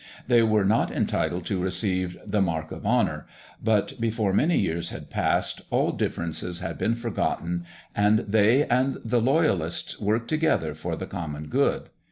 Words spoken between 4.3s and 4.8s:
many